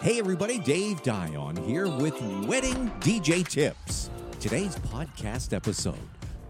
[0.00, 2.14] Hey everybody, Dave Dion here with
[2.46, 4.10] Wedding DJ Tips.
[4.38, 5.98] Today's podcast episode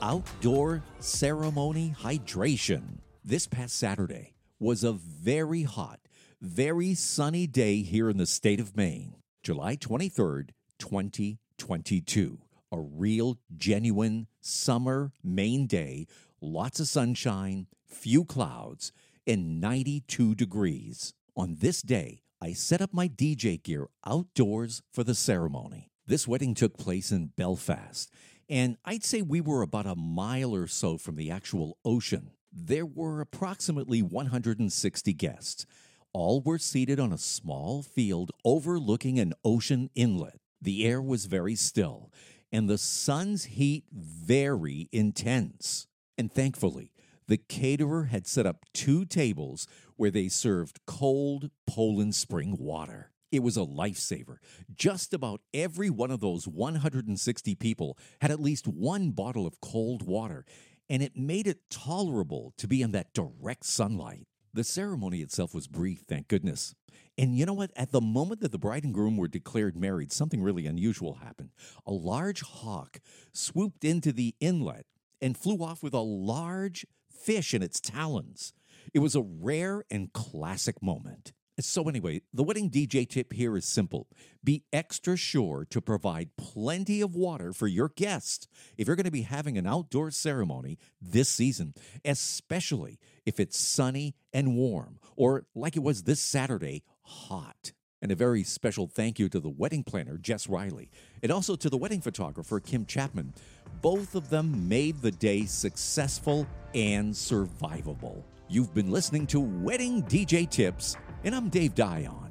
[0.00, 3.00] Outdoor Ceremony Hydration.
[3.22, 6.00] This past Saturday was a very hot,
[6.40, 12.38] very sunny day here in the state of Maine, July 23rd, 2022.
[12.72, 16.06] A real, genuine summer Maine day,
[16.40, 18.90] lots of sunshine, few clouds,
[19.26, 21.12] and 92 degrees.
[21.36, 25.90] On this day, I set up my DJ gear outdoors for the ceremony.
[26.06, 28.12] This wedding took place in Belfast,
[28.50, 32.32] and I'd say we were about a mile or so from the actual ocean.
[32.52, 35.64] There were approximately 160 guests.
[36.12, 40.38] All were seated on a small field overlooking an ocean inlet.
[40.60, 42.12] The air was very still,
[42.52, 45.86] and the sun's heat very intense.
[46.18, 46.92] And thankfully,
[47.26, 53.10] the caterer had set up two tables where they served cold Poland spring water.
[53.32, 54.36] It was a lifesaver.
[54.72, 60.06] Just about every one of those 160 people had at least one bottle of cold
[60.06, 60.44] water,
[60.88, 64.26] and it made it tolerable to be in that direct sunlight.
[64.52, 66.76] The ceremony itself was brief, thank goodness.
[67.18, 67.72] And you know what?
[67.74, 71.50] At the moment that the bride and groom were declared married, something really unusual happened.
[71.86, 73.00] A large hawk
[73.32, 74.86] swooped into the inlet
[75.20, 78.52] and flew off with a large fish in its talons.
[78.92, 81.32] It was a rare and classic moment.
[81.60, 84.08] So, anyway, the wedding DJ tip here is simple
[84.42, 89.12] be extra sure to provide plenty of water for your guests if you're going to
[89.12, 95.76] be having an outdoor ceremony this season, especially if it's sunny and warm, or like
[95.76, 97.72] it was this Saturday, hot.
[98.02, 100.90] And a very special thank you to the wedding planner, Jess Riley,
[101.22, 103.32] and also to the wedding photographer, Kim Chapman.
[103.80, 108.22] Both of them made the day successful and survivable.
[108.48, 112.23] You've been listening to Wedding DJ Tips, and I'm Dave Dion.